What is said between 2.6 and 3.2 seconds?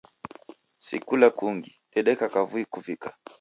kuvika.